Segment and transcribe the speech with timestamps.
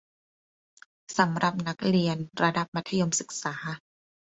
[1.17, 3.55] สำหรับนักเรียนระดับมัธยมศึกษา